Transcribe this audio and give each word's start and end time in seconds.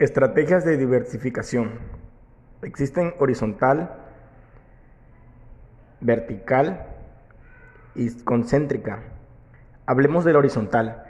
Estrategias 0.00 0.64
de 0.64 0.76
diversificación. 0.76 1.78
Existen 2.62 3.14
horizontal, 3.20 3.92
vertical 6.00 6.84
y 7.94 8.10
concéntrica. 8.24 9.04
Hablemos 9.86 10.24
de 10.24 10.32
la 10.32 10.40
horizontal. 10.40 11.04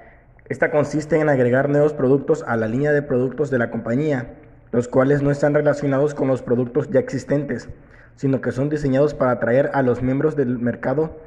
Esta 0.50 0.70
consiste 0.70 1.18
en 1.18 1.30
agregar 1.30 1.70
nuevos 1.70 1.94
productos 1.94 2.44
a 2.46 2.58
la 2.58 2.68
línea 2.68 2.92
de 2.92 3.00
productos 3.00 3.48
de 3.50 3.56
la 3.56 3.70
compañía, 3.70 4.34
los 4.70 4.86
cuales 4.86 5.22
no 5.22 5.30
están 5.30 5.54
relacionados 5.54 6.14
con 6.14 6.28
los 6.28 6.42
productos 6.42 6.90
ya 6.90 7.00
existentes, 7.00 7.70
sino 8.16 8.42
que 8.42 8.52
son 8.52 8.68
diseñados 8.68 9.14
para 9.14 9.30
atraer 9.30 9.70
a 9.72 9.80
los 9.80 10.02
miembros 10.02 10.36
del 10.36 10.58
mercado 10.58 11.18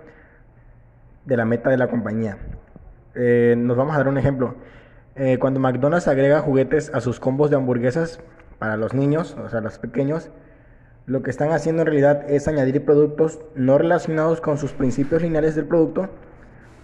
de 1.25 1.36
la 1.36 1.46
meta 1.46 1.71
de 1.71 1.78
la 1.78 1.88
compañía. 1.88 2.38
Eh, 3.16 3.55
nos 3.58 3.75
vamos 3.78 3.96
a 3.96 3.97
dar 3.97 4.10
un 4.10 4.19
ejemplo. 4.19 4.54
Eh, 5.20 5.39
cuando 5.39 5.60
McDonald's 5.60 6.07
agrega 6.07 6.42
juguetes 6.42 6.92
a 6.94 7.02
sus 7.02 7.20
combos 7.20 7.50
de 7.50 7.56
hamburguesas 7.56 8.20
para 8.60 8.78
los 8.78 8.94
niños, 8.94 9.36
o 9.44 9.50
sea, 9.50 9.62
los 9.62 9.80
pequeños, 9.80 10.30
lo 11.08 11.24
que 11.24 11.32
están 11.32 11.52
haciendo 11.52 11.82
en 11.82 11.88
realidad 11.88 12.30
es 12.30 12.48
añadir 12.48 12.86
productos 12.86 13.39
no 13.56 13.80
relacionados 13.80 14.42
con 14.42 14.60
sus 14.60 14.74
principios 14.74 15.24
lineales 15.24 15.56
del 15.56 15.66
producto, 15.66 16.10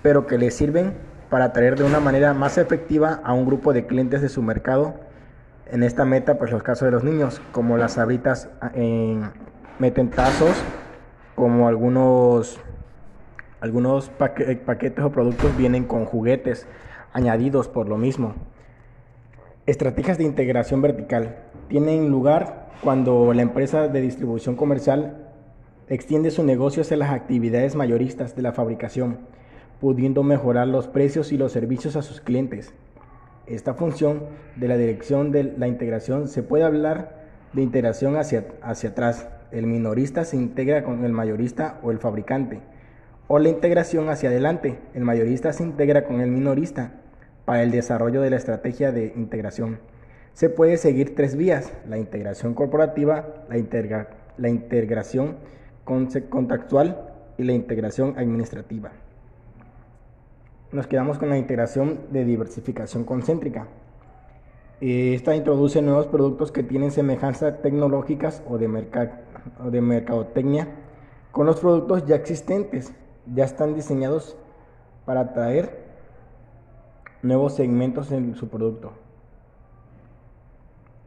pero 0.02 0.26
que 0.26 0.40
les 0.40 0.56
sirven 0.56 0.96
para 1.30 1.46
atraer 1.46 1.78
de 1.78 1.84
una 1.84 2.00
manera 2.00 2.34
más 2.34 2.58
efectiva 2.58 3.22
a 3.24 3.34
un 3.34 3.46
grupo 3.46 3.72
de 3.72 3.86
clientes 3.86 4.24
de 4.24 4.30
su 4.30 4.42
mercado. 4.42 4.96
En 5.68 5.84
esta 5.84 6.04
meta, 6.04 6.40
pues 6.40 6.52
los 6.52 6.64
casos 6.64 6.88
de 6.88 6.92
los 6.92 7.04
niños, 7.04 7.40
como 7.52 7.78
las 7.78 7.94
sabritas 7.94 8.50
en 8.74 9.30
metentazos, 9.78 10.56
como 11.36 11.68
algunos, 11.68 12.60
algunos 13.62 14.10
paquetes 14.10 15.04
o 15.04 15.12
productos 15.12 15.56
vienen 15.56 15.84
con 15.84 16.06
juguetes 16.06 16.66
añadidos 17.14 17.68
por 17.68 17.88
lo 17.88 17.98
mismo. 17.98 18.34
Estrategias 19.66 20.18
de 20.18 20.26
integración 20.26 20.82
vertical 20.82 21.38
tienen 21.70 22.10
lugar 22.10 22.68
cuando 22.84 23.34
la 23.34 23.44
empresa 23.44 23.88
de 23.88 24.02
distribución 24.02 24.58
comercial 24.58 25.30
extiende 25.88 26.32
su 26.32 26.44
negocio 26.44 26.82
hacia 26.82 26.98
las 26.98 27.12
actividades 27.12 27.76
mayoristas 27.76 28.36
de 28.36 28.42
la 28.42 28.52
fabricación, 28.52 29.20
pudiendo 29.80 30.24
mejorar 30.24 30.68
los 30.68 30.88
precios 30.88 31.32
y 31.32 31.38
los 31.38 31.54
servicios 31.54 31.96
a 31.96 32.02
sus 32.02 32.20
clientes. 32.20 32.74
Esta 33.46 33.74
función 33.74 34.24
de 34.56 34.68
la 34.68 34.78
dirección 34.78 35.32
de 35.32 35.44
la 35.44 35.68
integración 35.68 36.28
se 36.28 36.44
puede 36.44 36.64
hablar 36.64 37.24
de 37.54 37.62
integración 37.62 38.18
hacia, 38.18 38.46
hacia 38.62 38.90
atrás. 38.90 39.30
El 39.52 39.68
minorista 39.68 40.26
se 40.26 40.36
integra 40.36 40.84
con 40.84 41.06
el 41.06 41.12
mayorista 41.12 41.80
o 41.84 41.92
el 41.92 42.00
fabricante. 42.00 42.62
O 43.28 43.40
la 43.40 43.50
integración 43.50 44.10
hacia 44.10 44.30
adelante. 44.30 44.80
El 44.94 45.04
mayorista 45.04 45.54
se 45.54 45.64
integra 45.64 46.06
con 46.06 46.20
el 46.20 46.32
minorista 46.32 47.03
para 47.46 47.64
el 47.64 47.72
desarrollo 47.72 48.22
de 48.22 48.30
la 48.30 48.38
estrategia 48.38 48.92
de 48.92 49.14
integración. 49.16 49.80
Se 50.34 50.50
puede 50.50 50.78
seguir 50.78 51.16
tres 51.16 51.36
vías, 51.36 51.72
la 51.88 51.98
integración 51.98 52.54
corporativa, 52.54 53.46
la, 53.50 54.08
la 54.38 54.50
integración 54.50 55.38
contactual 55.84 57.10
y 57.38 57.44
la 57.44 57.54
integración 57.54 58.16
administrativa. 58.18 58.92
Nos 60.72 60.88
quedamos 60.88 61.20
con 61.20 61.30
la 61.30 61.38
integración 61.38 62.00
de 62.12 62.26
diversificación 62.26 63.04
concéntrica. 63.04 63.68
Esta 64.82 65.36
introduce 65.36 65.82
nuevos 65.82 66.08
productos 66.08 66.52
que 66.52 66.64
tienen 66.64 66.92
semejanzas 66.92 67.62
tecnológicas 67.62 68.42
o 68.50 68.58
de, 68.58 68.68
o 69.64 69.70
de 69.70 69.82
mercadotecnia 69.82 70.68
con 71.32 71.46
los 71.46 71.60
productos 71.60 72.06
ya 72.06 72.16
existentes. 72.16 72.92
Ya 73.34 73.46
están 73.46 73.76
diseñados 73.76 74.36
para 75.06 75.22
atraer 75.22 75.83
nuevos 77.24 77.56
segmentos 77.56 78.12
en 78.12 78.36
su 78.36 78.50
producto. 78.50 78.92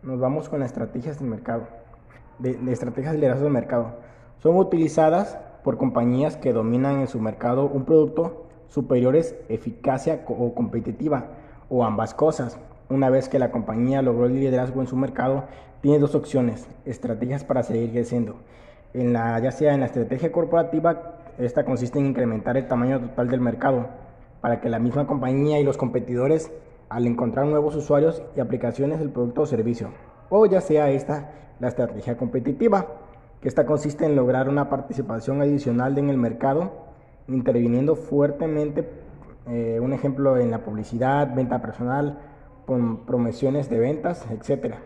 Nos 0.03 0.19
vamos 0.19 0.49
con 0.49 0.60
las 0.60 0.71
estrategias 0.71 1.19
del 1.19 1.28
mercado, 1.28 1.69
de, 2.38 2.59
estrategias 2.72 3.12
de 3.12 3.19
liderazgo 3.19 3.44
del 3.44 3.53
mercado. 3.53 3.93
Son 4.38 4.56
utilizadas 4.56 5.38
por 5.62 5.77
compañías 5.77 6.37
que 6.38 6.54
dominan 6.54 7.00
en 7.00 7.06
su 7.06 7.21
mercado 7.21 7.66
un 7.66 7.84
producto 7.84 8.47
superiores 8.69 9.37
eficacia 9.49 10.25
o 10.27 10.54
competitiva 10.54 11.27
o 11.69 11.84
ambas 11.84 12.15
cosas. 12.15 12.59
Una 12.88 13.10
vez 13.10 13.28
que 13.28 13.38
la 13.38 13.50
compañía 13.50 14.00
logró 14.00 14.27
el 14.27 14.41
liderazgo 14.41 14.81
en 14.81 14.87
su 14.87 14.97
mercado, 14.97 15.44
tiene 15.83 15.98
dos 15.98 16.15
opciones, 16.15 16.66
estrategias 16.87 17.44
para 17.44 17.62
seguir 17.62 17.91
creciendo. 17.91 18.37
En 18.94 19.12
la, 19.12 19.38
ya 19.41 19.53
sea 19.53 19.75
en 19.75 19.81
la 19.81 19.87
estrategia 19.87 20.33
corporativa, 20.33 21.16
esta 21.38 21.65
consiste 21.65 21.98
en 21.98 22.06
incrementar 22.06 22.56
el 22.56 22.66
tamaño 22.66 23.00
total 23.00 23.28
del 23.28 23.41
mercado 23.41 24.06
para 24.41 24.60
que 24.60 24.69
la 24.69 24.78
misma 24.78 25.06
compañía 25.06 25.58
y 25.60 25.64
los 25.64 25.76
competidores, 25.76 26.52
al 26.88 27.06
encontrar 27.06 27.47
nuevos 27.47 27.74
usuarios 27.74 28.22
y 28.36 28.41
aplicaciones 28.41 28.98
del 28.98 29.10
producto 29.10 29.42
o 29.42 29.47
servicio, 29.47 29.91
o 30.30 30.47
ya 30.47 30.60
sea 30.60 30.91
esta 30.91 31.32
la 31.58 31.69
estrategia 31.69 32.16
competitiva, 32.16 32.86
que 33.41 33.48
esta 33.48 33.66
consiste 33.66 34.04
en 34.04 34.16
lograr 34.16 34.48
una 34.48 34.69
participación 34.69 35.41
adicional 35.41 35.97
en 35.98 36.10
el 36.10 36.16
mercado, 36.16 36.72
interviniendo 37.28 37.97
fuertemente, 37.97 38.88
eh, 39.48 39.78
un 39.80 39.92
ejemplo 39.92 40.36
en 40.38 40.50
la 40.50 40.64
publicidad, 40.64 41.34
venta 41.34 41.60
personal, 41.62 42.18
promociones 43.06 43.70
de 43.70 43.78
ventas, 43.78 44.26
etcétera. 44.30 44.82